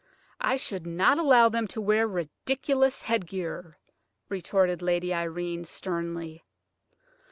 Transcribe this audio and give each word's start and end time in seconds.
"I 0.39 0.57
should 0.57 0.87
not 0.87 1.19
allow 1.19 1.47
them 1.47 1.67
to 1.67 1.79
wear 1.79 2.07
ridiculous 2.07 3.03
headgear," 3.03 3.77
retorted 4.29 4.81
Lady 4.81 5.13
Irene, 5.13 5.63
sternly. 5.63 6.43